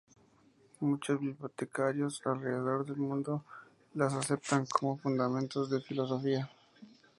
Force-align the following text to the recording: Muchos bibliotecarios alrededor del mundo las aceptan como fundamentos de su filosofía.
Muchos 0.79 1.19
bibliotecarios 1.19 2.23
alrededor 2.25 2.87
del 2.87 2.95
mundo 2.97 3.45
las 3.93 4.15
aceptan 4.15 4.65
como 4.65 4.97
fundamentos 4.97 5.69
de 5.69 5.77
su 5.79 5.85
filosofía. 5.85 6.49